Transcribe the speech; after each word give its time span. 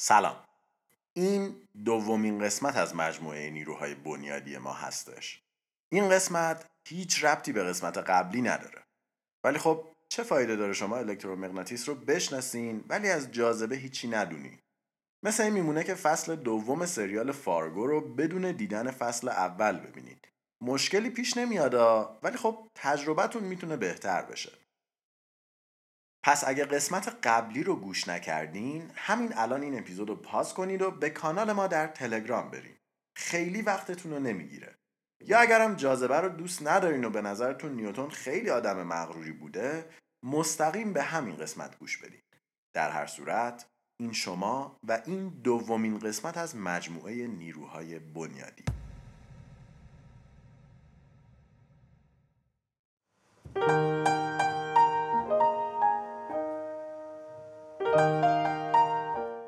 سلام. 0.00 0.36
این 1.12 1.56
دومین 1.84 2.38
قسمت 2.38 2.76
از 2.76 2.96
مجموعه 2.96 3.50
نیروهای 3.50 3.94
بنیادی 3.94 4.58
ما 4.58 4.72
هستش. 4.72 5.42
این 5.88 6.08
قسمت 6.08 6.66
هیچ 6.88 7.24
ربطی 7.24 7.52
به 7.52 7.64
قسمت 7.64 7.98
قبلی 7.98 8.42
نداره. 8.42 8.82
ولی 9.44 9.58
خب 9.58 9.84
چه 10.08 10.22
فایده 10.22 10.56
داره 10.56 10.72
شما 10.72 10.96
الکترومغناطیس 10.96 11.88
رو 11.88 11.94
بشناسین 11.94 12.84
ولی 12.88 13.10
از 13.10 13.32
جاذبه 13.32 13.76
هیچی 13.76 14.08
ندونین؟ 14.08 14.58
مثل 15.22 15.42
این 15.42 15.52
میمونه 15.52 15.84
که 15.84 15.94
فصل 15.94 16.36
دوم 16.36 16.86
سریال 16.86 17.32
فارگو 17.32 17.86
رو 17.86 18.00
بدون 18.00 18.52
دیدن 18.52 18.90
فصل 18.90 19.28
اول 19.28 19.78
ببینید. 19.78 20.28
مشکلی 20.60 21.10
پیش 21.10 21.36
نمیاد 21.36 21.74
ولی 22.22 22.36
خب 22.36 22.68
تجربتون 22.74 23.44
می‌تونه 23.44 23.76
بهتر 23.76 24.22
بشه. 24.22 24.52
پس 26.28 26.44
اگه 26.46 26.64
قسمت 26.64 27.16
قبلی 27.22 27.62
رو 27.62 27.76
گوش 27.76 28.08
نکردین 28.08 28.90
همین 28.94 29.32
الان 29.36 29.62
این 29.62 29.78
اپیزود 29.78 30.08
رو 30.08 30.16
پاس 30.16 30.54
کنید 30.54 30.82
و 30.82 30.90
به 30.90 31.10
کانال 31.10 31.52
ما 31.52 31.66
در 31.66 31.86
تلگرام 31.86 32.50
برین. 32.50 32.76
خیلی 33.16 33.62
وقتتون 33.62 34.12
رو 34.12 34.18
نمی‌گیره. 34.18 34.78
یا 35.24 35.38
اگرم 35.38 35.74
جاذبه 35.74 36.20
رو 36.20 36.28
دوست 36.28 36.66
ندارین 36.66 37.04
و 37.04 37.10
به 37.10 37.22
نظرتون 37.22 37.72
نیوتون 37.72 38.10
خیلی 38.10 38.50
آدم 38.50 38.82
مغروری 38.82 39.32
بوده 39.32 39.84
مستقیم 40.22 40.92
به 40.92 41.02
همین 41.02 41.36
قسمت 41.36 41.78
گوش 41.78 41.98
بدین. 41.98 42.22
در 42.74 42.90
هر 42.90 43.06
صورت 43.06 43.66
این 44.00 44.12
شما 44.12 44.76
و 44.88 45.02
این 45.06 45.28
دومین 45.28 45.98
قسمت 45.98 46.36
از 46.36 46.56
مجموعه 46.56 47.26
نیروهای 47.26 47.98
بنیادی. 47.98 48.64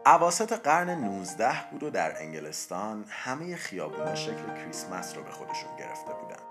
عواست 0.07 0.53
قرن 0.53 0.91
19 0.91 1.71
بود 1.71 1.83
و 1.83 1.91
در 1.91 2.23
انگلستان 2.23 3.05
همه 3.09 3.57
خیابونا 3.57 4.15
شکل 4.15 4.55
کریسمس 4.57 5.17
رو 5.17 5.23
به 5.23 5.31
خودشون 5.31 5.77
گرفته 5.79 6.13
بودن. 6.13 6.43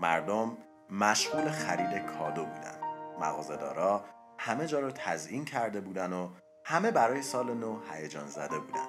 مردم 0.00 0.56
مشغول 0.90 1.50
خرید 1.50 2.06
کادو 2.06 2.44
بودن. 2.44 2.78
مغازهدارا 3.20 4.04
همه 4.38 4.66
جا 4.66 4.80
رو 4.80 4.90
تزیین 4.90 5.44
کرده 5.44 5.80
بودن 5.80 6.12
و 6.12 6.28
همه 6.64 6.90
برای 6.90 7.22
سال 7.22 7.54
نو 7.54 7.78
هیجان 7.92 8.26
زده 8.26 8.58
بودن. 8.58 8.86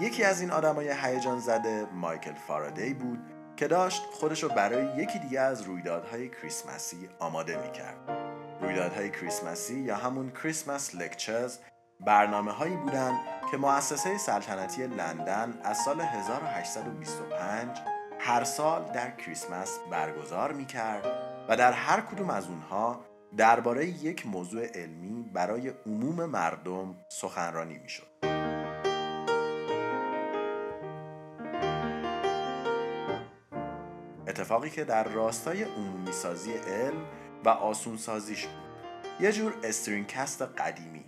یکی 0.00 0.24
از 0.24 0.40
این 0.40 0.50
آدمای 0.50 0.94
هیجان 1.02 1.38
زده 1.38 1.86
مایکل 1.92 2.34
فارادی 2.34 2.94
بود 2.94 3.18
که 3.56 3.68
داشت 3.68 4.02
خودش 4.12 4.42
رو 4.42 4.48
برای 4.48 5.02
یکی 5.02 5.18
دیگه 5.18 5.40
از 5.40 5.62
رویدادهای 5.62 6.28
کریسمسی 6.28 7.08
آماده 7.18 7.62
می‌کرد. 7.66 8.30
رویدادهای 8.60 9.10
کریسمسی 9.10 9.80
یا 9.80 9.96
همون 9.96 10.30
کریسمس 10.30 10.94
لکچرز 10.94 11.58
برنامه 12.04 12.52
هایی 12.52 12.76
بودند 12.76 13.20
که 13.50 13.56
مؤسسه 13.56 14.18
سلطنتی 14.18 14.86
لندن 14.86 15.60
از 15.64 15.78
سال 15.78 16.00
1825 16.00 17.78
هر 18.18 18.44
سال 18.44 18.84
در 18.94 19.10
کریسمس 19.10 19.78
برگزار 19.90 20.52
می 20.52 20.66
کرد 20.66 21.06
و 21.48 21.56
در 21.56 21.72
هر 21.72 22.00
کدوم 22.00 22.30
از 22.30 22.48
اونها 22.48 23.00
درباره 23.36 23.86
یک 23.86 24.26
موضوع 24.26 24.66
علمی 24.66 25.30
برای 25.34 25.72
عموم 25.86 26.24
مردم 26.24 26.94
سخنرانی 27.08 27.78
می 27.78 27.88
شد. 27.88 28.06
اتفاقی 34.28 34.70
که 34.70 34.84
در 34.84 35.04
راستای 35.04 35.62
عمومی 35.62 36.12
سازی 36.12 36.52
علم 36.52 37.04
و 37.44 37.48
آسون 37.48 37.96
سازیش 37.96 38.46
بود. 38.46 38.70
یه 39.20 39.32
جور 39.32 39.54
استرینکست 39.64 40.42
قدیمی 40.42 41.04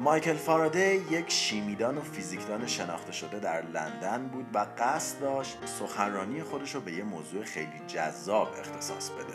مایکل 0.00 0.36
فارادی 0.36 0.94
یک 1.10 1.30
شیمیدان 1.30 1.98
و 1.98 2.00
فیزیکدان 2.00 2.66
شناخته 2.66 3.12
شده 3.12 3.38
در 3.38 3.62
لندن 3.62 4.28
بود 4.28 4.46
و 4.54 4.66
قصد 4.78 5.20
داشت 5.20 5.58
سخنرانی 5.66 6.42
خودش 6.42 6.74
رو 6.74 6.80
به 6.80 6.92
یه 6.92 7.04
موضوع 7.04 7.44
خیلی 7.44 7.80
جذاب 7.86 8.48
اختصاص 8.58 9.10
بده. 9.10 9.34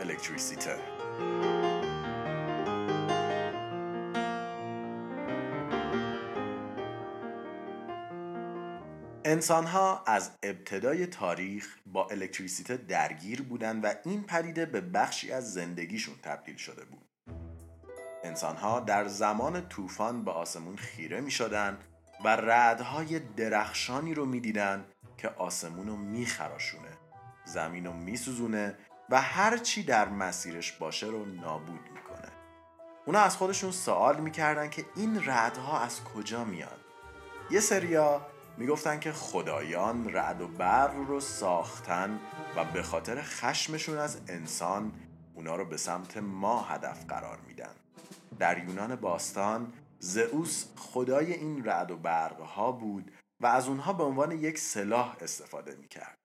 الکتریسیته 0.00 0.76
انسانها 9.24 10.04
از 10.06 10.30
ابتدای 10.42 11.06
تاریخ 11.06 11.76
با 11.86 12.08
الکتریسیته 12.08 12.76
درگیر 12.76 13.42
بودند 13.42 13.84
و 13.84 13.92
این 14.04 14.24
پدیده 14.24 14.66
به 14.66 14.80
بخشی 14.80 15.32
از 15.32 15.52
زندگیشون 15.52 16.14
تبدیل 16.22 16.56
شده 16.56 16.84
بود. 16.84 17.05
انسانها 18.26 18.80
در 18.80 19.08
زمان 19.08 19.68
طوفان 19.68 20.24
به 20.24 20.30
آسمون 20.30 20.76
خیره 20.76 21.20
می 21.20 21.30
شدن 21.30 21.78
و 22.24 22.28
رعدهای 22.28 23.18
درخشانی 23.18 24.14
رو 24.14 24.26
می 24.26 24.40
دیدن 24.40 24.84
که 25.18 25.28
آسمون 25.28 25.86
رو 25.86 25.96
می 25.96 26.26
خراشونه 26.26 26.88
زمین 27.44 27.86
رو 27.86 27.92
می 27.92 28.16
سوزونه 28.16 28.78
و 29.10 29.20
هر 29.20 29.56
چی 29.56 29.82
در 29.82 30.08
مسیرش 30.08 30.72
باشه 30.72 31.06
رو 31.06 31.24
نابود 31.24 31.80
می‌کنه. 31.94 32.32
اونا 33.06 33.20
از 33.20 33.36
خودشون 33.36 33.70
سوال 33.70 34.20
می‌کردن 34.20 34.70
که 34.70 34.84
این 34.96 35.24
رعدها 35.24 35.80
از 35.80 36.04
کجا 36.04 36.44
میاد 36.44 36.80
یه 37.50 37.60
سریا 37.60 38.26
می‌گفتن 38.56 39.00
که 39.00 39.12
خدایان 39.12 40.12
رعد 40.12 40.40
و 40.40 40.48
برق 40.48 40.94
رو 40.94 41.20
ساختن 41.20 42.20
و 42.56 42.64
به 42.64 42.82
خاطر 42.82 43.22
خشمشون 43.22 43.98
از 43.98 44.20
انسان 44.28 44.92
اونا 45.34 45.56
رو 45.56 45.64
به 45.64 45.76
سمت 45.76 46.16
ما 46.16 46.62
هدف 46.62 47.04
قرار 47.04 47.38
میدن. 47.46 47.74
در 48.38 48.64
یونان 48.64 48.96
باستان 48.96 49.72
زئوس 49.98 50.66
خدای 50.76 51.32
این 51.32 51.64
رعد 51.64 51.90
و 51.90 51.96
برقها 51.96 52.72
بود 52.72 53.12
و 53.42 53.46
از 53.46 53.68
اونها 53.68 53.92
به 53.92 54.04
عنوان 54.04 54.32
یک 54.32 54.58
سلاح 54.58 55.16
استفاده 55.20 55.74
می 55.74 55.88
کرد. 55.88 56.18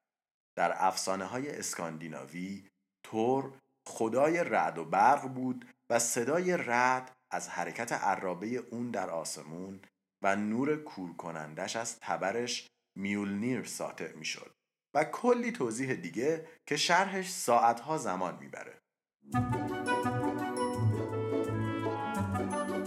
در 0.58 0.74
افسانه 0.76 1.26
های 1.26 1.58
اسکاندیناوی 1.58 2.68
تور 3.04 3.54
خدای 3.88 4.44
رعد 4.44 4.78
و 4.78 4.86
برق 4.86 5.28
بود 5.28 5.66
و 5.90 6.00
صدای 6.00 6.58
رعد 6.58 7.12
از 7.32 7.50
حرکت 7.50 7.92
عرابه 7.92 8.48
اون 8.48 8.92
در 8.92 9.10
آسمون 9.10 9.80
و 10.24 10.36
نور 10.36 10.76
کور 10.76 11.14
کنندش 11.14 11.76
از 11.76 12.00
تبرش 12.00 12.68
میولنیر 12.98 13.64
ساطع 13.64 14.14
می 14.14 14.26
شد 14.26 14.52
و 14.96 15.04
کلی 15.04 15.52
توضیح 15.52 15.94
دیگه 15.94 16.48
که 16.66 16.78
شرحش 16.78 17.30
ساعتها 17.30 17.98
زمان 17.98 18.38
می‌بره. 18.40 18.82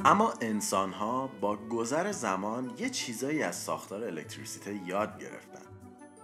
اما 0.06 0.32
انسان 0.40 0.92
ها 0.92 1.26
با 1.40 1.56
گذر 1.56 2.12
زمان 2.12 2.72
یه 2.78 2.90
چیزایی 2.90 3.42
از 3.42 3.56
ساختار 3.56 4.04
الکتریسیته 4.04 4.74
یاد 4.86 5.20
گرفتن. 5.20 5.60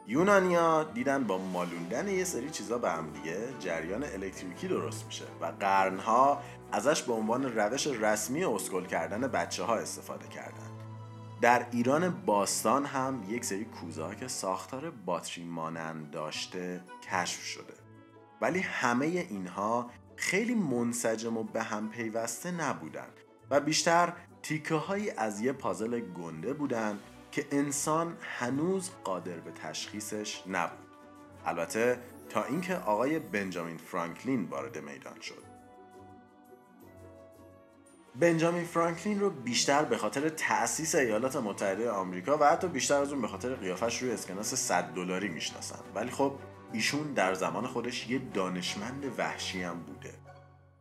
یونانیا 0.07 0.85
دیدن 0.85 1.25
با 1.25 1.39
مالوندن 1.39 2.09
یه 2.09 2.25
سری 2.25 2.51
چیزا 2.51 2.79
به 2.79 2.91
هم 2.91 3.11
دیگه 3.11 3.39
جریان 3.61 4.05
الکتریکی 4.05 4.69
درست 4.69 5.07
میشه 5.07 5.25
و 5.41 5.53
قرنها 5.61 6.43
ازش 6.73 7.03
به 7.03 7.13
عنوان 7.13 7.45
روش 7.59 7.87
رسمی 7.87 8.45
اسکل 8.45 8.87
کردن 8.87 9.21
بچه 9.21 9.65
ها 9.65 9.77
استفاده 9.77 10.29
کردن. 10.29 10.71
در 11.41 11.67
ایران 11.71 12.23
باستان 12.27 12.85
هم 12.85 13.23
یک 13.29 13.45
سری 13.45 13.65
کوزه 13.65 14.17
که 14.21 14.29
ساختار 14.29 14.91
باتری 14.91 15.45
مانند 15.45 16.11
داشته 16.11 16.85
کشف 17.11 17.43
شده. 17.43 17.75
ولی 18.41 18.61
همه 18.61 19.07
اینها 19.07 19.91
خیلی 20.17 20.55
منسجم 20.55 21.37
و 21.37 21.43
به 21.43 21.63
هم 21.63 21.91
پیوسته 21.91 22.51
نبودن. 22.51 23.09
و 23.51 23.61
بیشتر 23.61 24.13
تیکه 24.43 24.75
هایی 24.75 25.11
از 25.11 25.41
یه 25.41 25.53
پازل 25.53 26.01
گنده 26.01 26.53
بودن 26.53 26.99
که 27.33 27.47
انسان 27.51 28.17
هنوز 28.21 28.91
قادر 29.05 29.37
به 29.37 29.51
تشخیصش 29.51 30.43
نبود. 30.47 30.79
البته 31.47 31.99
تا 32.29 32.45
اینکه 32.45 32.77
آقای 32.77 33.19
بنجامین 33.19 33.77
فرانکلین 33.77 34.45
وارد 34.45 34.79
میدان 34.79 35.21
شد. 35.21 35.51
بنجامین 38.17 38.65
فرانکلین 38.65 39.21
رو 39.21 39.31
بیشتر 39.31 39.85
به 39.85 39.97
خاطر 39.97 40.29
تأسیس 40.29 40.95
ایالات 40.95 41.37
متحده 41.37 41.91
آمریکا 41.91 42.37
و 42.37 42.45
حتی 42.45 42.69
بیشتر 42.69 42.95
از 42.95 43.13
اون 43.13 43.23
به 43.23 43.29
خاطر 43.29 43.55
قیافش 43.55 44.03
روی 44.03 44.13
اسکناس 44.13 44.55
100 44.55 44.85
دلاری 44.85 45.29
می‌شناسن. 45.29 45.79
ولی 45.95 46.11
خب 46.11 46.33
ایشون 46.73 47.13
در 47.13 47.35
زمان 47.35 47.67
خودش 47.67 48.11
یه 48.11 48.21
دانشمند 48.35 49.15
وحشی 49.19 49.63
هم 49.63 49.81
بوده. 49.81 50.15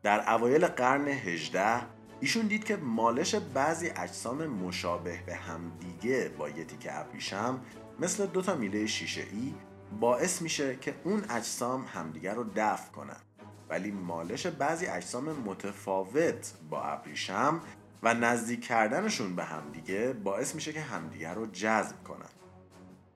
در 0.03 0.33
اوایل 0.33 0.67
قرن 0.67 1.07
18 1.07 1.98
ایشون 2.21 2.47
دید 2.47 2.63
که 2.63 2.75
مالش 2.75 3.35
بعضی 3.35 3.89
اجسام 3.89 4.47
مشابه 4.47 5.19
به 5.25 5.35
همدیگه 5.35 6.31
با 6.37 6.49
یه 6.49 6.65
تیکه 6.65 6.99
ابریشم 6.99 7.59
مثل 7.99 8.25
دو 8.25 8.41
تا 8.41 8.55
میله 8.55 8.85
شیشه 8.85 9.21
ای 9.21 9.53
باعث 9.99 10.41
میشه 10.41 10.75
که 10.75 10.95
اون 11.03 11.25
اجسام 11.29 11.85
همدیگه 11.85 12.33
رو 12.33 12.45
دفع 12.55 12.91
کنن. 12.91 13.21
ولی 13.69 13.91
مالش 13.91 14.45
بعضی 14.45 14.85
اجسام 14.85 15.31
متفاوت 15.31 16.53
با 16.69 16.83
ابریشم 16.83 17.61
و 18.03 18.13
نزدیک 18.13 18.65
کردنشون 18.65 19.35
به 19.35 19.43
همدیگه 19.43 20.13
باعث 20.13 20.55
میشه 20.55 20.73
که 20.73 20.81
همدیگه 20.81 21.33
رو 21.33 21.45
جذب 21.45 22.03
کنن. 22.03 22.29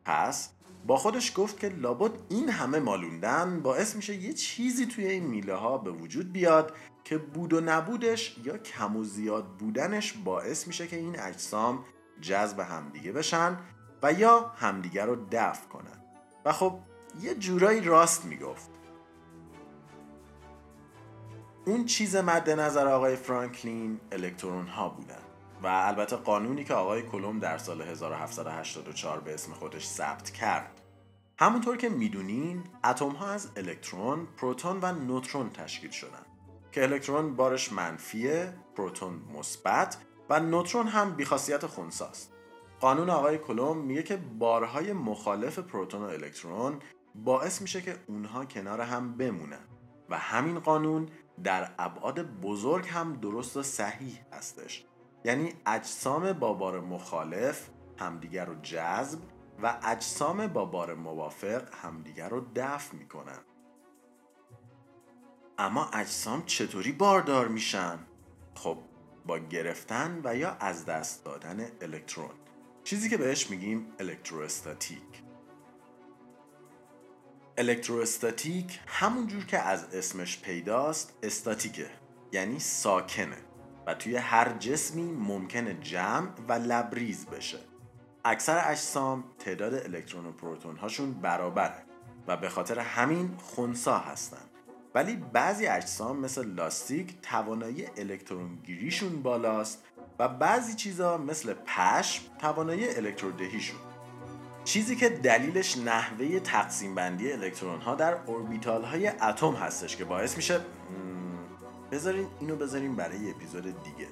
پس 0.06 0.50
با 0.88 0.98
خودش 0.98 1.34
گفت 1.36 1.60
که 1.60 1.70
لابد 1.70 2.12
این 2.30 2.50
همه 2.50 2.80
مالوندن 2.80 3.60
باعث 3.60 3.96
میشه 3.96 4.16
یه 4.16 4.34
چیزی 4.34 4.86
توی 4.86 5.06
این 5.06 5.24
میله 5.24 5.56
ها 5.56 5.78
به 5.78 5.92
وجود 5.92 6.32
بیاد 6.32 6.74
که 7.04 7.18
بود 7.18 7.54
و 7.54 7.62
نبودش 7.62 8.38
یا 8.44 8.58
کم 8.58 8.96
و 8.96 9.04
زیاد 9.04 9.46
بودنش 9.46 10.14
باعث 10.14 10.68
میشه 10.68 10.88
که 10.88 10.96
این 10.96 11.20
اجسام 11.20 11.86
جذب 12.22 12.60
همدیگه 12.60 13.12
بشن 13.12 13.58
و 14.04 14.14
یا 14.14 14.52
همدیگه 14.56 15.06
رو 15.06 15.18
دفع 15.32 15.68
کنن. 15.68 16.04
و 16.46 16.52
خب 16.52 16.80
یه 17.22 17.36
جورایی 17.36 17.82
راست 17.82 18.26
می‌گفت. 18.26 18.70
اون 21.66 21.86
چیز 21.86 22.16
مد 22.16 22.50
نظر 22.50 22.88
آقای 22.88 23.16
فرانکلین 23.16 24.00
الکترون 24.12 24.68
ها 24.68 24.90
بودن. 24.90 25.33
و 25.64 25.68
البته 25.68 26.16
قانونی 26.16 26.64
که 26.64 26.74
آقای 26.74 27.02
کلم 27.02 27.40
در 27.40 27.58
سال 27.58 27.82
1784 27.82 29.20
به 29.20 29.34
اسم 29.34 29.54
خودش 29.54 29.88
ثبت 29.88 30.30
کرد. 30.30 30.82
همونطور 31.40 31.78
که 31.78 31.90
می‌دونین 31.90 32.64
اتم 32.84 33.10
ها 33.10 33.28
از 33.28 33.50
الکترون، 33.56 34.28
پروتون 34.38 34.80
و 34.82 34.92
نوترون 34.92 35.50
تشکیل 35.50 35.92
شدن. 35.92 36.26
که 36.72 36.84
الکترون 36.84 37.36
بارش 37.36 37.74
منفیه، 37.74 38.54
پروتون 38.76 39.22
مثبت 39.38 39.98
و 40.30 40.40
نوترون 40.40 40.88
هم 40.88 41.16
بیخاصیت 41.16 41.66
خونساست. 41.66 42.34
قانون 42.80 43.10
آقای 43.10 43.38
کلم 43.38 43.78
میگه 43.78 44.04
که 44.04 44.18
بارهای 44.18 44.94
مخالف 44.94 45.60
پروتون 45.60 46.02
و 46.02 46.06
الکترون 46.06 46.80
باعث 47.16 47.62
میشه 47.62 47.82
که 47.82 47.96
اونها 48.08 48.46
کنار 48.46 48.82
هم 48.82 49.18
بمونن. 49.18 49.68
و 50.10 50.18
همین 50.18 50.60
قانون 50.60 51.10
در 51.44 51.72
ابعاد 51.80 52.22
بزرگ 52.22 52.88
هم 52.88 53.14
درست 53.14 53.58
و 53.58 53.64
صحیح 53.64 54.20
هستش. 54.34 54.86
یعنی 55.26 55.54
اجسام 55.66 56.34
با 56.34 56.54
بار 56.54 56.80
مخالف 56.80 57.70
همدیگر 58.00 58.46
رو 58.46 58.56
جذب 58.62 59.20
و 59.64 59.80
اجسام 59.84 60.48
با 60.48 60.66
بار 60.66 60.94
موافق 60.94 61.74
همدیگر 61.74 62.30
رو 62.30 62.46
دفع 62.56 62.96
می‌کنن. 62.96 63.40
اما 65.58 65.90
اجسام 65.94 66.46
چطوری 66.46 66.92
باردار 66.92 67.48
میشن؟ 67.48 68.00
خب 68.56 68.78
با 69.26 69.38
گرفتن 69.38 70.22
و 70.24 70.36
یا 70.36 70.58
از 70.60 70.86
دست 70.86 71.26
دادن 71.26 71.68
الکترون. 71.82 72.30
چیزی 72.84 73.10
که 73.10 73.18
بهش 73.18 73.50
میگیم 73.50 73.94
الکتروستاتیک. 74.00 75.24
الکتروستاتیک 77.58 78.80
همونجور 78.88 79.46
که 79.46 79.60
از 79.60 79.96
اسمش 79.96 80.42
پیداست 80.42 81.18
استاتیکه. 81.24 81.90
یعنی 82.32 82.60
ساکنه. 82.60 83.38
و 83.88 83.94
توی 83.94 84.16
هر 84.16 84.50
جسمی 84.60 85.12
ممکنه 85.12 85.74
جمع 85.74 86.30
و 86.48 86.54
لبریز 86.54 87.26
بشه. 87.26 87.60
اکثر 88.26 88.72
اجسام 88.72 89.24
تعداد 89.40 89.74
الکترون 89.74 90.26
و 90.26 90.32
پروتون 90.32 90.78
هاشون 90.78 91.14
برابره 91.14 91.84
و 92.28 92.38
به 92.38 92.50
خاطر 92.50 92.80
همین 92.80 93.38
خونسا 93.38 93.98
هستن. 93.98 94.38
ولی 94.96 95.16
بعضی 95.16 95.68
اجسام 95.68 96.20
مثل 96.20 96.46
لاستیک 96.46 97.22
توانایی 97.22 97.86
الکترون 97.98 98.56
گیریشون 98.64 99.22
بالاست 99.22 99.84
و 100.20 100.28
بعضی 100.28 100.76
چیزا 100.76 101.18
مثل 101.18 101.54
پشم 101.54 102.24
توانایی 102.40 102.90
الکترودهیشون. 102.90 103.80
چیزی 104.64 104.96
که 104.96 105.10
دلیلش 105.10 105.78
نحوه 105.78 106.40
تقسیم 106.40 106.96
بندی 106.96 107.32
الکترون 107.32 107.82
ها 107.82 107.96
در 107.96 108.14
اوربیتال 108.26 108.84
های 108.84 109.08
اتم 109.08 109.54
هستش 109.54 109.96
که 109.96 110.06
باعث 110.06 110.38
میشه 110.38 110.62
بذارین 111.94 112.28
اینو 112.40 112.56
بذارین 112.56 112.96
برای 112.96 113.32
اپیزود 113.32 113.64
دیگه. 113.64 114.08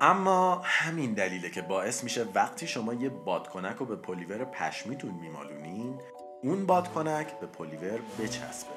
اما 0.00 0.60
همین 0.64 1.14
دلیله 1.14 1.50
که 1.50 1.62
باعث 1.62 2.04
میشه 2.04 2.26
وقتی 2.34 2.66
شما 2.66 2.94
یه 2.94 3.08
بادکنک 3.08 3.76
رو 3.76 3.86
به 3.86 3.96
پلیور 3.96 4.44
پشمیتون 4.44 5.10
میمالونین 5.10 5.98
اون 6.42 6.66
بادکنک 6.66 7.26
به 7.40 7.46
پلیور 7.46 7.98
بچسبه. 8.18 8.70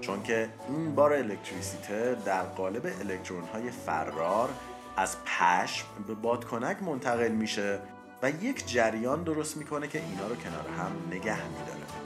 چون 0.00 0.22
که 0.22 0.48
این 0.68 0.94
بار 0.94 1.12
الکتریسیته 1.12 2.16
در 2.24 2.42
قالب 2.42 2.86
الکترون 2.86 3.44
های 3.44 3.70
فرار 3.70 4.48
از 4.96 5.16
پشم 5.24 5.86
به 6.06 6.14
بادکنک 6.14 6.82
منتقل 6.82 7.32
میشه 7.32 7.78
و 8.22 8.30
یک 8.30 8.66
جریان 8.66 9.22
درست 9.22 9.56
می‌کنه 9.56 9.88
که 9.88 10.02
اینا 10.02 10.26
رو 10.26 10.36
کنار 10.36 10.68
هم 10.78 10.92
نگه 11.10 11.48
میداره. 11.48 12.05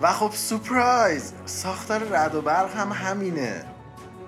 و 0.00 0.12
خب 0.12 0.30
surprise 0.34 1.32
ساختار 1.44 2.00
رد 2.04 2.34
و 2.34 2.42
برق 2.42 2.76
هم 2.76 2.92
همینه. 2.92 3.64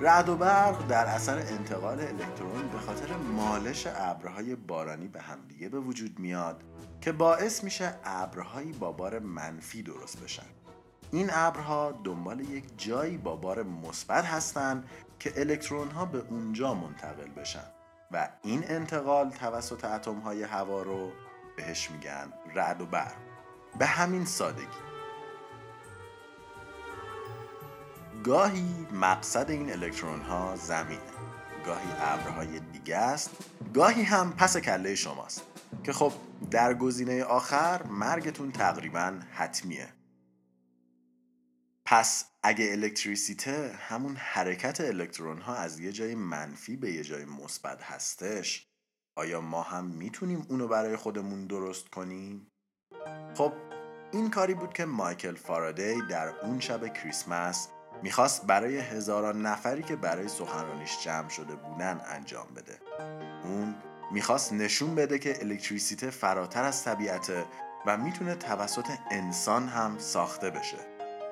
رد 0.00 0.28
و 0.28 0.36
برق 0.36 0.86
در 0.86 1.06
اثر 1.06 1.38
انتقال 1.38 2.00
الکترون 2.00 2.68
به 2.72 2.78
خاطر 2.78 3.16
مالش 3.16 3.86
ابرهای 3.96 4.54
بارانی 4.54 5.08
به 5.08 5.20
همدیگه 5.20 5.68
به 5.68 5.80
وجود 5.80 6.18
میاد 6.18 6.62
که 7.00 7.12
باعث 7.12 7.64
میشه 7.64 7.94
ابرهایی 8.04 8.72
با 8.72 8.92
بار 8.92 9.18
منفی 9.18 9.82
درست 9.82 10.20
بشن. 10.20 10.46
این 11.12 11.30
ابرها 11.32 12.00
دنبال 12.04 12.40
یک 12.40 12.64
جایی 12.76 13.18
با 13.18 13.36
بار 13.36 13.62
مثبت 13.62 14.24
هستند 14.24 14.88
که 15.18 15.32
الکترون 15.36 15.90
ها 15.90 16.04
به 16.04 16.22
اونجا 16.30 16.74
منتقل 16.74 17.28
بشن 17.28 17.66
و 18.10 18.28
این 18.42 18.64
انتقال 18.68 19.30
توسط 19.30 19.84
اتم 19.84 20.18
های 20.18 20.42
هوا 20.42 20.82
رو 20.82 21.12
بهش 21.56 21.90
میگن 21.90 22.32
رد 22.54 22.80
و 22.80 22.86
برق. 22.86 23.14
به 23.78 23.86
همین 23.86 24.24
سادگی. 24.24 24.91
گاهی 28.24 28.86
مقصد 28.92 29.50
این 29.50 29.72
الکترون 29.72 30.20
ها 30.20 30.56
زمینه 30.56 31.00
گاهی 31.66 31.88
ابرهای 32.00 32.60
دیگه 32.60 32.96
است 32.96 33.30
گاهی 33.74 34.02
هم 34.02 34.32
پس 34.32 34.56
کله 34.56 34.94
شماست 34.94 35.42
که 35.84 35.92
خب 35.92 36.12
در 36.50 36.74
گزینه 36.74 37.24
آخر 37.24 37.82
مرگتون 37.82 38.52
تقریبا 38.52 39.20
حتمیه 39.32 39.88
پس 41.84 42.24
اگه 42.42 42.72
الکتریسیته 42.72 43.72
همون 43.78 44.16
حرکت 44.16 44.80
الکترون 44.80 45.38
ها 45.38 45.54
از 45.54 45.80
یه 45.80 45.92
جای 45.92 46.14
منفی 46.14 46.76
به 46.76 46.92
یه 46.92 47.04
جای 47.04 47.24
مثبت 47.24 47.82
هستش 47.82 48.66
آیا 49.16 49.40
ما 49.40 49.62
هم 49.62 49.84
می‌تونیم 49.84 50.46
اونو 50.48 50.68
برای 50.68 50.96
خودمون 50.96 51.46
درست 51.46 51.88
کنیم؟ 51.88 52.46
خب 53.34 53.52
این 54.12 54.30
کاری 54.30 54.54
بود 54.54 54.72
که 54.72 54.84
مایکل 54.84 55.34
فارادی 55.34 56.02
در 56.10 56.28
اون 56.28 56.60
شب 56.60 56.94
کریسمس 56.94 57.68
می‌خواست 58.02 58.46
برای 58.46 58.78
هزاران 58.78 59.46
نفری 59.46 59.82
که 59.82 59.96
برای 59.96 60.28
سخنرانیش 60.28 61.04
جمع 61.04 61.28
شده 61.28 61.54
بودن 61.54 62.00
انجام 62.06 62.46
بده. 62.56 62.78
اون 63.44 63.74
می‌خواست 64.12 64.52
نشون 64.52 64.94
بده 64.94 65.18
که 65.18 65.40
الکتریسیته 65.40 66.10
فراتر 66.10 66.64
از 66.64 66.84
طبیعته 66.84 67.44
و 67.86 67.96
می‌تونه 67.96 68.34
توسط 68.34 68.86
انسان 69.10 69.68
هم 69.68 69.98
ساخته 69.98 70.50
بشه. 70.50 70.78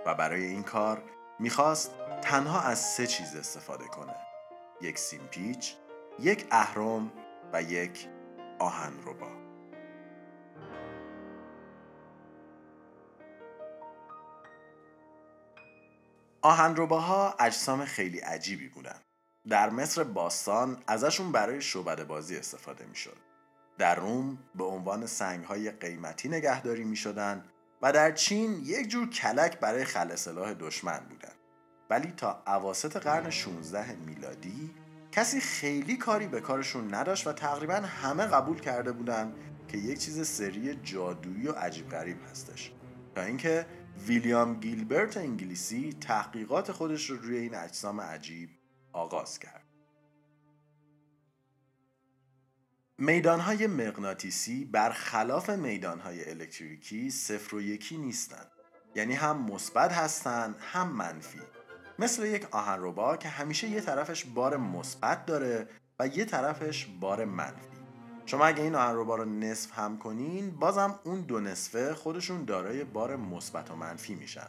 و 0.07 0.15
برای 0.15 0.45
این 0.45 0.63
کار 0.63 1.03
می‌خواست 1.39 1.91
تنها 2.23 2.61
از 2.61 2.79
سه 2.79 3.07
چیز 3.07 3.37
استفاده 3.37 3.85
کنه. 3.85 4.15
یک 4.81 4.99
سیمپیچ، 4.99 5.75
یک 6.19 6.47
اهرم 6.50 7.12
و 7.53 7.62
یک 7.62 8.09
آهن 8.59 8.93
ربا 9.07 9.39
آهنرباها 16.42 17.35
اجسام 17.40 17.85
خیلی 17.85 18.18
عجیبی 18.18 18.68
بودن. 18.68 18.97
در 19.49 19.70
مصر 19.70 20.04
باستان 20.04 20.82
ازشون 20.87 21.32
برای 21.32 21.62
شعبده 21.62 22.04
بازی 22.04 22.37
استفاده 22.37 22.87
می‌شد. 22.87 23.16
در 23.78 23.94
روم 23.94 24.38
به 24.54 24.64
عنوان 24.64 25.06
سنگ 25.06 25.44
های 25.44 25.70
قیمتی 25.70 26.28
نگهداری 26.28 26.85
می 26.85 26.97
شدن 26.97 27.44
و 27.82 27.92
در 27.92 28.12
چین 28.12 28.61
یک 28.64 28.88
جور 28.88 29.11
کلک 29.11 29.61
برای 29.61 29.85
خل 29.85 30.14
سلاح 30.14 30.54
دشمن 30.54 31.00
بودن. 31.09 31.32
ولی 31.90 32.12
تا 32.12 32.42
عواست 32.47 32.97
قرن 32.97 33.30
16 33.30 33.92
میلادی 33.94 34.75
کسی 35.12 35.40
خیلی 35.40 35.97
کاری 35.97 36.26
به 36.26 36.40
کارشون 36.40 36.94
نداشت 36.94 37.26
و 37.26 37.32
تقریبا 37.32 37.75
همه 37.75 38.26
قبول 38.26 38.61
کرده 38.61 38.92
بودن 38.92 39.32
که 39.68 39.78
یک 39.78 39.99
چیز 39.99 40.28
سری 40.28 40.75
جادویی 40.75 41.49
و 41.49 41.52
عجیب 41.52 41.88
غریب 41.88 42.16
هستش 42.30 42.73
تا 43.14 43.23
اینکه 43.23 43.66
ویلیام 44.07 44.61
گیلبرت 44.61 45.16
انگلیسی 45.16 45.97
تحقیقات 46.00 46.73
خودش 46.73 47.11
رو 47.11 47.16
روی 47.16 47.37
این 47.37 47.54
اجسام 47.54 48.00
عجیب 48.00 48.50
آغاز 48.92 49.38
کرد. 49.38 49.64
میدانهای 52.99 53.66
مغناطیسی 53.66 54.64
برخلاف 54.64 55.50
میدانهای 55.50 56.30
الکتریکی 56.30 57.11
صفر 57.11 57.54
و 57.54 57.62
یکی 57.62 57.99
نیستند. 57.99 58.50
یعنی 58.95 59.14
هم 59.14 59.42
مثبت 59.42 59.92
هستند 59.92 60.57
هم 60.61 60.88
منفی. 60.88 61.40
مثل 61.99 62.26
یک 62.26 62.47
آهنربا 62.50 63.16
که 63.16 63.28
همیشه 63.28 63.69
یه 63.69 63.80
طرفش 63.80 64.25
بار 64.25 64.57
مثبت 64.57 65.26
داره 65.26 65.69
و 65.99 66.07
یه 66.07 66.25
طرفش 66.25 66.87
بار 66.87 67.25
منفی. 67.25 67.70
شما 68.31 68.47
اگه 68.47 68.63
این 68.63 68.75
آهنربا 68.75 69.17
رو 69.17 69.25
نصف 69.25 69.79
هم 69.79 69.99
کنین 69.99 70.51
بازم 70.51 71.01
اون 71.05 71.21
دو 71.21 71.41
نصفه 71.41 71.95
خودشون 71.95 72.45
دارای 72.45 72.85
بار 72.85 73.17
مثبت 73.17 73.71
و 73.71 73.77
منفی 73.77 74.15
میشن. 74.15 74.49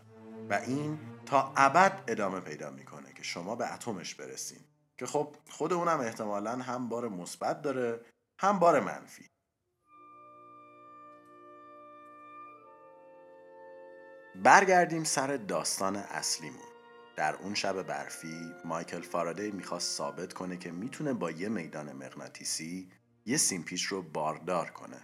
و 0.50 0.54
این 0.54 1.00
تا 1.26 1.54
ابد 1.56 2.04
ادامه 2.08 2.40
پیدا 2.40 2.70
می‌کنه 2.70 3.14
که 3.14 3.24
شما 3.24 3.56
به 3.56 3.74
اتمش 3.74 4.16
برسین. 4.16 4.60
که 4.98 5.06
خب 5.06 5.36
خود 5.50 5.74
اونم 5.74 6.00
احتمالا 6.00 6.52
هم 6.52 6.90
بار 6.90 7.10
مثبت 7.10 7.62
داره 7.62 8.06
هم 8.40 8.60
بار 8.60 8.80
منفی. 8.80 9.28
برگردیم 14.44 15.04
سر 15.04 15.38
داستان 15.38 15.96
اصلیمون. 15.96 16.72
در 17.16 17.36
اون 17.36 17.54
شب 17.54 17.84
برفی 17.84 18.54
مایکل 18.66 19.02
فارادی 19.02 19.52
می‌خواست 19.52 19.98
ثابت 19.98 20.34
کنه 20.34 20.58
که 20.58 20.72
می‌تونه 20.72 21.14
با 21.14 21.32
یه 21.32 21.50
میدان 21.50 21.94
مغناطیسی 21.94 22.92
یه 23.25 23.38
سیمپیچ 23.38 23.84
رو 23.84 24.01
باردار 24.01 24.70
کنه 24.70 25.01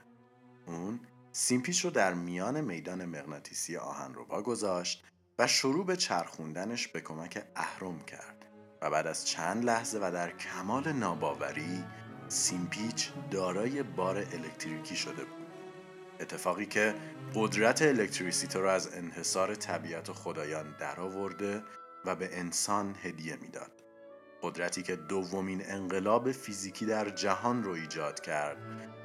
اون 0.66 1.00
سیمپیچ 1.32 1.86
رو 1.86 1.92
در 1.92 2.14
میان 2.14 2.62
میدان 2.62 3.06
مغناطیسی 3.06 3.78
آهنربا 3.78 4.42
گذاشت 4.42 5.04
و 5.40 5.48
شروع 5.48 5.86
به 5.86 5.96
چرخوندنش 5.96 6.88
به 6.88 7.02
کمک 7.02 7.46
اهرم 7.56 8.00
کرد 8.00 8.46
و 8.82 8.90
بعد 8.90 9.08
از 9.08 9.28
چند 9.28 9.66
لحظه 9.66 10.00
و 10.02 10.12
در 10.12 10.32
کمال 10.32 10.92
ناباوری 10.92 11.84
سیمپیچ 12.28 13.10
دارای 13.32 13.84
بار 13.84 14.18
الکتریکی 14.18 14.96
شده 14.96 15.26
بود 15.26 15.48
اتفاقی 16.20 16.66
که 16.66 16.96
قدرت 17.36 17.82
الکتریسیته 17.82 18.60
رو 18.60 18.70
از 18.70 18.94
انحصار 18.94 19.56
طبیعت 19.56 20.12
خدایان 20.12 20.76
درآورده 20.80 21.64
و 22.06 22.16
به 22.16 22.40
انسان 22.40 22.96
هدیه 23.04 23.36
می‌داد. 23.36 23.87
قدرتی 24.42 24.84
که 24.84 24.96
دومین 24.96 25.62
انقلاب 25.66 26.32
فیزیکی 26.32 26.86
در 26.86 27.10
جهان 27.10 27.64
رو 27.64 27.72
ایجاد 27.72 28.20
کرد 28.20 28.58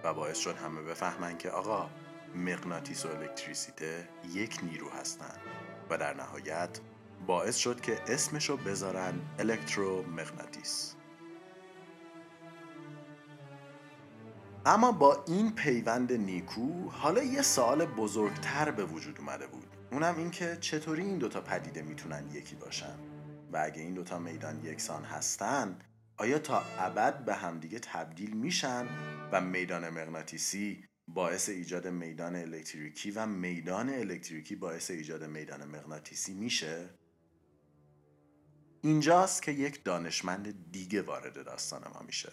و 0.05 0.15
باعث 0.15 0.39
شد 0.39 0.57
همه 0.57 0.83
بفهمن 0.83 1.39
که 1.39 1.51
آقا 1.51 1.91
مغناطیس 2.35 3.07
و 3.07 3.09
الکتریسیته 3.09 4.09
یک 4.33 4.61
نیرو 4.63 4.91
هستند 4.91 5.39
و 5.91 5.99
در 5.99 6.15
نهایت 6.15 6.81
باعث 7.27 7.57
شد 7.57 7.81
که 7.81 8.01
اسمش 8.09 8.51
رو 8.51 8.57
بذارن 8.57 9.15
الکترومغناطیس. 9.39 10.95
اما 14.67 14.93
با 14.93 15.25
این 15.27 15.55
پیوند 15.55 16.13
نیکو 16.13 16.91
حالا 16.91 17.23
یه 17.23 17.43
سوال 17.43 17.87
بزرگتر 17.87 18.71
به 18.71 18.85
وجود 18.85 19.19
اومده 19.19 19.47
بود 19.47 19.67
اونم 19.93 20.15
این 20.19 20.31
که 20.31 20.57
چطوری 20.61 21.03
این 21.03 21.19
دوتا 21.19 21.41
پدیده 21.41 21.83
می‌تونن 21.83 22.25
یکی 22.33 22.55
باشن 22.55 23.12
و 23.53 23.57
اگه 23.65 23.83
این 23.83 23.95
دوتا 23.95 24.19
میدان 24.19 24.65
یکسان 24.65 25.05
هستن 25.05 25.79
آیا 26.17 26.39
تا 26.39 26.63
ابد 26.79 27.25
به 27.25 27.35
همدیگه 27.35 27.79
تبدیل 27.79 28.37
میشن 28.37 28.87
و 29.33 29.41
میدان 29.41 29.89
مغناطیسی 29.89 30.85
باعث 31.09 31.49
ایجاد 31.49 31.87
میدان 31.87 32.37
الکتریکی 32.37 33.11
و 33.11 33.27
میدان 33.27 33.89
الکتریکی 33.89 34.57
باعث 34.57 34.91
ایجاد 34.91 35.25
میدان 35.25 35.65
مغناطیسی 35.65 36.35
میشه؟ 36.35 36.91
اینجاست 38.83 39.43
که 39.43 39.53
یک 39.53 39.85
دانشمند 39.85 40.73
دیگه 40.73 41.03
وارد 41.03 41.45
داستان 41.45 41.83
ما 41.95 42.03
میشه 42.07 42.33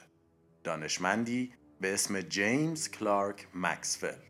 دانشمندی 0.64 1.54
به 1.82 1.94
اسم 1.94 2.22
جیمز 2.22 2.90
کلارک 2.90 3.48
مکسول 3.56 4.29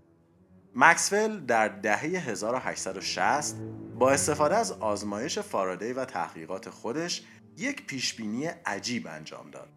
مکسول 0.75 1.45
در 1.45 1.67
دهه 1.67 1.99
1860 1.99 3.55
با 3.99 4.11
استفاده 4.11 4.55
از 4.55 4.71
آزمایش 4.71 5.39
فارادی 5.39 5.93
و 5.93 6.05
تحقیقات 6.05 6.69
خودش 6.69 7.23
یک 7.57 7.85
پیشبینی 7.85 8.45
عجیب 8.45 9.07
انجام 9.07 9.51
داد. 9.51 9.69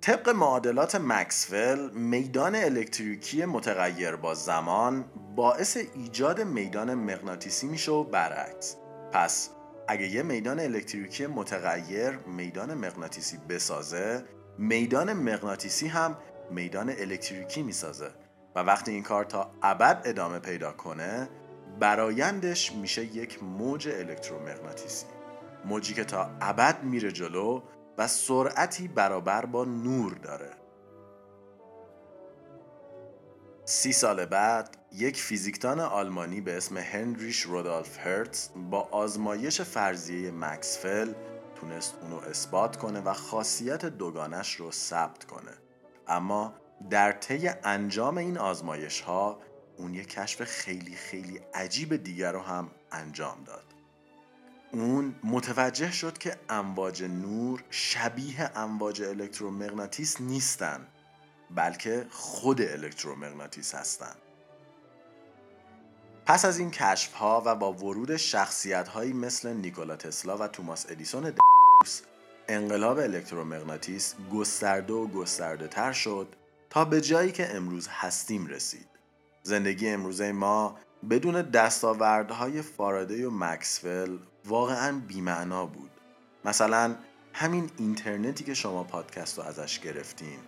طبق 0.00 0.28
معادلات 0.28 0.94
مکسول 0.94 1.90
میدان 1.90 2.54
الکتریکی 2.54 3.44
متغیر 3.44 4.16
با 4.16 4.34
زمان 4.34 5.04
باعث 5.36 5.76
ایجاد 5.94 6.40
میدان 6.40 6.94
مغناطیسی 6.94 7.66
میشه 7.66 7.92
و 7.92 8.04
برعکس 8.04 8.76
پس 9.12 9.50
اگه 9.88 10.08
یه 10.08 10.22
میدان 10.22 10.60
الکتریکی 10.60 11.26
متغیر 11.26 12.10
میدان 12.10 12.74
مغناطیسی 12.74 13.36
بسازه 13.48 14.24
میدان 14.58 15.12
مغناطیسی 15.12 15.86
هم 15.86 16.16
میدان 16.50 16.90
الکتریکی 16.90 17.62
می‌سازه 17.62 18.10
و 18.54 18.60
وقتی 18.60 18.90
این 18.90 19.02
کار 19.02 19.24
تا 19.24 19.50
ابد 19.62 20.02
ادامه 20.04 20.38
پیدا 20.38 20.72
کنه 20.72 21.28
برایندش 21.80 22.72
میشه 22.72 23.04
یک 23.04 23.42
موج 23.42 23.88
الکترومغناطیسی. 23.88 25.06
موجی 25.64 25.94
که 25.94 26.04
تا 26.04 26.30
ابد 26.40 26.82
میره 26.82 27.12
جلو 27.12 27.62
و 27.98 28.06
سرعتی 28.06 28.88
برابر 28.88 29.44
با 29.44 29.64
نور 29.64 30.14
داره. 30.14 30.50
سی 33.64 33.92
سال 33.92 34.24
بعد 34.24 34.76
یک 34.92 35.16
فیزیکدان 35.22 35.80
آلمانی 35.80 36.40
به 36.40 36.56
اسم 36.56 36.78
هنریش 36.78 37.40
رودالف 37.40 37.98
هرتز 37.98 38.48
با 38.70 38.80
آزمایش 38.80 39.60
فرضیه 39.60 40.30
مکسفل 40.30 41.12
تونست 41.54 41.94
اونو 42.02 42.16
اثبات 42.16 42.76
کنه 42.76 43.00
و 43.00 43.12
خاصیت 43.12 43.84
دوگانش 43.84 44.54
رو 44.54 44.70
ثبت 44.70 45.24
کنه. 45.24 45.52
اما 46.08 46.54
در 46.90 47.12
طی 47.12 47.48
انجام 47.48 48.18
این 48.18 48.38
آزمایش 48.38 49.00
ها 49.00 49.40
اون 49.76 49.94
یک 49.94 50.08
کشف 50.08 50.44
خیلی 50.44 50.94
خیلی 50.94 51.40
عجیب 51.54 51.96
دیگر 51.96 52.32
رو 52.32 52.40
هم 52.40 52.70
انجام 52.92 53.44
داد 53.44 53.64
اون 54.72 55.14
متوجه 55.24 55.92
شد 55.92 56.18
که 56.18 56.36
امواج 56.48 57.02
نور 57.02 57.64
شبیه 57.70 58.58
امواج 58.58 59.02
الکترومغناطیس 59.02 60.20
نیستن 60.20 60.86
بلکه 61.50 62.06
خود 62.10 62.62
الکترومغناطیس 62.62 63.74
هستند. 63.74 64.16
پس 66.26 66.44
از 66.44 66.58
این 66.58 66.70
کشف 66.70 67.12
ها 67.12 67.42
و 67.46 67.54
با 67.54 67.72
ورود 67.72 68.16
شخصیت 68.16 68.88
هایی 68.88 69.12
مثل 69.12 69.52
نیکولا 69.52 69.96
تسلا 69.96 70.36
و 70.38 70.46
توماس 70.46 70.86
ادیسون 70.88 71.32
انقلاب 72.48 72.98
الکترومغناطیس 72.98 74.14
گسترده 74.32 74.92
و 74.92 75.06
گسترده 75.06 75.68
تر 75.68 75.92
شد 75.92 76.36
تا 76.70 76.84
به 76.84 77.00
جایی 77.00 77.32
که 77.32 77.56
امروز 77.56 77.88
هستیم 77.90 78.46
رسید. 78.46 78.86
زندگی 79.42 79.88
امروزه 79.88 80.32
ما 80.32 80.76
بدون 81.10 81.42
دستاوردهای 81.42 82.62
فارادی 82.62 83.24
و 83.24 83.30
مکسول 83.30 84.18
واقعا 84.44 85.00
بیمعنا 85.08 85.66
بود. 85.66 85.90
مثلا 86.44 86.94
همین 87.32 87.70
اینترنتی 87.78 88.44
که 88.44 88.54
شما 88.54 88.84
پادکست 88.84 89.38
رو 89.38 89.44
ازش 89.44 89.80
گرفتین 89.80 90.38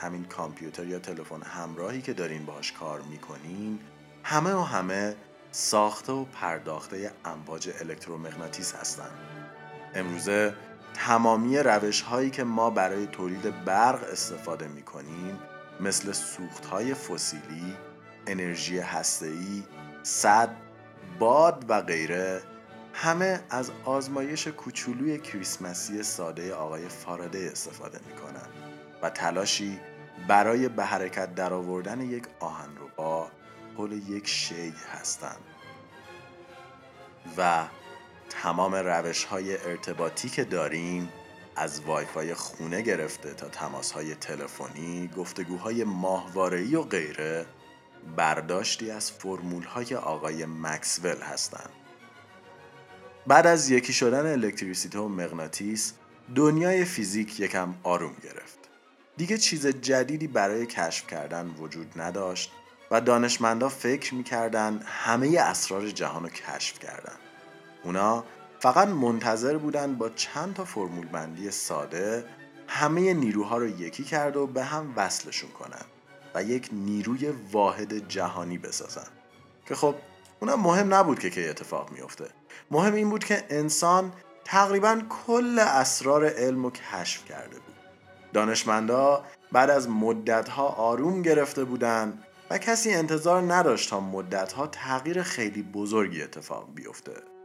همین 0.00 0.24
کامپیوتر 0.24 0.86
یا 0.86 0.98
تلفن 0.98 1.42
همراهی 1.42 2.02
که 2.02 2.12
دارین 2.12 2.46
باهاش 2.46 2.72
کار 2.72 3.00
می‌کنین 3.00 3.78
همه 4.22 4.54
و 4.54 4.62
همه 4.62 5.16
ساخته 5.50 6.12
و 6.12 6.24
پرداخته 6.24 7.12
امواج 7.24 7.70
الکترومغناطیس 7.80 8.74
هستند. 8.74 9.18
امروزه 9.94 10.54
تمامی 10.94 11.58
روش 11.58 12.00
هایی 12.00 12.30
که 12.30 12.44
ما 12.44 12.70
برای 12.70 13.06
تولید 13.06 13.64
برق 13.64 14.04
استفاده 14.12 14.68
می 14.68 14.82
کنیم 14.82 15.38
مثل 15.80 16.12
سوخت 16.12 16.66
های 16.66 16.94
فسیلی، 16.94 17.76
انرژی 18.26 18.78
هسته‌ای، 18.78 19.62
صد، 20.02 20.56
باد 21.18 21.64
و 21.68 21.80
غیره 21.80 22.42
همه 22.92 23.40
از 23.50 23.70
آزمایش 23.84 24.46
کوچولوی 24.46 25.18
کریسمسی 25.18 26.02
ساده 26.02 26.54
آقای 26.54 26.88
فارده 26.88 27.48
استفاده 27.52 27.98
کنند 27.98 28.50
و 29.02 29.10
تلاشی 29.10 29.80
برای 30.28 30.68
به 30.68 30.84
حرکت 30.84 31.34
درآوردن 31.34 32.00
یک 32.00 32.24
آهنربا 32.40 33.28
حول 33.76 33.92
یک 33.92 34.28
شی 34.28 34.72
هستند 34.92 35.40
و 37.38 37.64
تمام 38.28 38.74
روش 38.74 39.24
های 39.24 39.56
ارتباطی 39.66 40.28
که 40.28 40.44
داریم 40.44 41.08
از 41.56 41.80
وایفای 41.80 42.34
خونه 42.34 42.82
گرفته 42.82 43.34
تا 43.34 43.48
تماس 43.48 43.92
های 43.92 44.14
تلفنی، 44.14 45.10
گفتگوهای 45.16 45.84
ماهواره‌ای 45.84 46.74
و 46.74 46.82
غیره 46.82 47.46
برداشتی 48.16 48.90
از 48.90 49.10
فرمول 49.10 49.64
های 49.64 49.94
آقای 49.94 50.46
مکسول 50.46 51.16
هستند. 51.22 51.70
بعد 53.26 53.46
از 53.46 53.70
یکی 53.70 53.92
شدن 53.92 54.32
الکتریسیته 54.32 54.98
و 54.98 55.08
مغناطیس، 55.08 55.92
دنیای 56.34 56.84
فیزیک 56.84 57.40
یکم 57.40 57.74
آروم 57.82 58.16
گرفت. 58.22 58.58
دیگه 59.16 59.38
چیز 59.38 59.66
جدیدی 59.66 60.26
برای 60.26 60.66
کشف 60.66 61.06
کردن 61.06 61.46
وجود 61.46 62.00
نداشت 62.00 62.52
و 62.90 63.00
دانشمندا 63.00 63.68
فکر 63.68 64.14
می‌کردن 64.14 64.82
همه 64.86 65.40
اسرار 65.40 65.90
جهان 65.90 66.22
رو 66.22 66.28
کشف 66.28 66.78
کردن. 66.78 67.16
اونا 67.84 68.24
فقط 68.66 68.88
منتظر 68.88 69.56
بودن 69.56 69.94
با 69.94 70.08
چند 70.08 70.54
تا 70.54 70.64
فرمول 70.64 71.06
بندی 71.06 71.50
ساده 71.50 72.24
همه 72.68 73.14
نیروها 73.14 73.58
رو 73.58 73.66
یکی 73.66 74.04
کرد 74.04 74.36
و 74.36 74.46
به 74.46 74.64
هم 74.64 74.92
وصلشون 74.96 75.50
کنن 75.50 75.84
و 76.34 76.42
یک 76.42 76.68
نیروی 76.72 77.32
واحد 77.52 78.08
جهانی 78.08 78.58
بسازن. 78.58 79.06
که 79.66 79.74
خب 79.74 79.94
اونم 80.40 80.60
مهم 80.60 80.94
نبود 80.94 81.18
که 81.18 81.30
که 81.30 81.50
اتفاق 81.50 81.90
میفته 81.92 82.24
مهم 82.70 82.94
این 82.94 83.10
بود 83.10 83.24
که 83.24 83.44
انسان 83.50 84.12
تقریبا 84.44 85.00
کل 85.26 85.58
اسرار 85.58 86.28
علم 86.28 86.62
رو 86.62 86.70
کشف 86.70 87.24
کرده 87.24 87.56
بود. 87.56 87.74
دانشمندا 88.32 89.24
بعد 89.52 89.70
از 89.70 89.88
مدتها 89.88 90.66
آروم 90.66 91.22
گرفته 91.22 91.64
بودن 91.64 92.22
و 92.50 92.58
کسی 92.58 92.94
انتظار 92.94 93.54
نداشت 93.54 93.90
تا 93.90 94.00
مدتها 94.00 94.66
تغییر 94.66 95.22
خیلی 95.22 95.62
بزرگی 95.62 96.22
اتفاق 96.22 96.68
بیفته. 96.74 97.35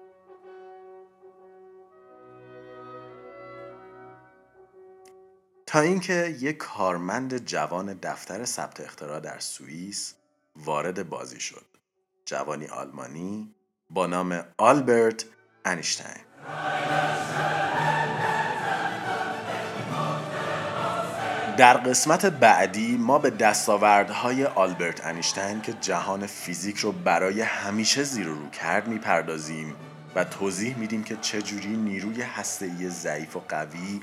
تا 5.71 5.79
اینکه 5.79 6.35
یک 6.39 6.57
کارمند 6.57 7.45
جوان 7.45 7.93
دفتر 7.93 8.45
ثبت 8.45 8.79
اختراع 8.79 9.19
در 9.19 9.39
سوئیس 9.39 10.13
وارد 10.55 11.09
بازی 11.09 11.39
شد. 11.39 11.65
جوانی 12.25 12.67
آلمانی 12.67 13.55
با 13.89 14.07
نام 14.07 14.43
آلبرت 14.57 15.25
انیشتین. 15.65 16.21
در 21.57 21.77
قسمت 21.77 22.25
بعدی 22.25 22.97
ما 22.97 23.19
به 23.19 23.29
دستاوردهای 23.29 24.45
آلبرت 24.45 25.05
انیشتین 25.05 25.61
که 25.61 25.73
جهان 25.73 26.25
فیزیک 26.25 26.77
رو 26.77 26.91
برای 26.91 27.41
همیشه 27.41 28.03
زیر 28.03 28.29
و 28.29 28.35
رو 28.35 28.49
کرد 28.49 28.87
می‌پردازیم. 28.87 29.75
و 30.15 30.23
توضیح 30.23 30.77
میدیم 30.77 31.03
که 31.03 31.15
چجوری 31.15 31.77
نیروی 31.77 32.21
هسته‌ای 32.21 32.89
ضعیف 32.89 33.35
و 33.35 33.39
قوی 33.49 34.01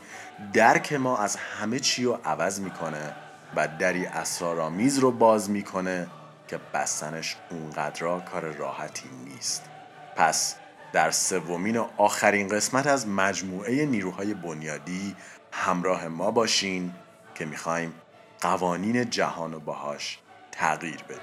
درک 0.52 0.92
ما 0.92 1.18
از 1.18 1.36
همه 1.36 1.78
چی 1.78 2.04
رو 2.04 2.18
عوض 2.24 2.60
می‌کنه 2.60 3.14
و 3.56 3.68
دری 3.68 4.06
اسرارآمیز 4.06 4.98
رو 4.98 5.10
باز 5.10 5.50
می‌کنه 5.50 6.06
که 6.48 6.60
بستنش 6.74 7.36
اونقدر 7.50 8.20
کار 8.20 8.44
راحتی 8.44 9.08
نیست. 9.24 9.62
پس 10.16 10.54
در 10.92 11.10
سومین 11.10 11.76
و 11.76 11.88
آخرین 11.96 12.48
قسمت 12.48 12.86
از 12.86 13.08
مجموعه 13.08 13.86
نیروهای 13.86 14.34
بنیادی 14.34 15.16
همراه 15.52 16.08
ما 16.08 16.30
باشین 16.30 16.92
که 17.34 17.44
می‌خوایم 17.44 17.94
قوانین 18.40 19.10
جهان 19.10 19.54
و 19.54 19.60
باهاش 19.60 20.18
تغییر 20.52 21.02
بدیم. 21.08 21.20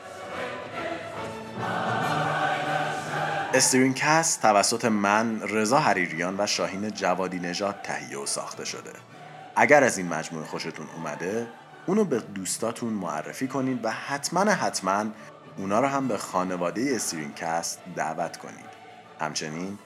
استرینکست 3.55 4.41
توسط 4.41 4.85
من 4.85 5.41
رضا 5.41 5.79
حریریان 5.79 6.35
و 6.37 6.45
شاهین 6.45 6.91
جوادی 6.91 7.39
نژاد 7.39 7.75
تهیه 7.83 8.17
و 8.17 8.25
ساخته 8.25 8.65
شده 8.65 8.91
اگر 9.55 9.83
از 9.83 9.97
این 9.97 10.07
مجموعه 10.07 10.45
خوشتون 10.45 10.87
اومده 10.95 11.47
اونو 11.85 12.05
به 12.05 12.19
دوستاتون 12.19 12.93
معرفی 12.93 13.47
کنید 13.47 13.85
و 13.85 13.91
حتما 13.91 14.41
حتما 14.41 15.05
اونا 15.57 15.79
رو 15.79 15.87
هم 15.87 16.07
به 16.07 16.17
خانواده 16.17 16.91
استرینکست 16.95 17.79
دعوت 17.95 18.37
کنید 18.37 18.65
همچنین 19.19 19.77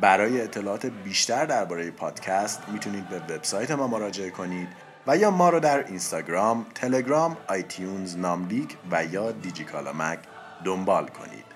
برای 0.00 0.40
اطلاعات 0.40 0.86
بیشتر 0.86 1.46
درباره 1.46 1.90
پادکست 1.90 2.62
می‌تونید 2.68 3.08
به 3.08 3.18
وبسایت 3.18 3.70
ما 3.70 3.86
مراجعه 3.86 4.30
کنید 4.30 4.68
و 5.06 5.16
یا 5.16 5.30
ما 5.30 5.50
رو 5.50 5.60
در 5.60 5.86
اینستاگرام، 5.86 6.66
تلگرام، 6.74 7.36
آیتیونز، 7.48 8.16
ناملیک 8.16 8.76
و 8.90 9.04
یا 9.04 9.32
دیجیکالا 9.32 10.16
دنبال 10.64 11.08
کنید. 11.08 11.55